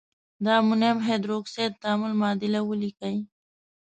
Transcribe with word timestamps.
د 0.43 0.45
امونیم 0.59 0.97
هایدرواکساید 1.05 1.79
تعامل 1.81 2.13
معادله 2.19 2.59
ولیکئ. 2.65 3.17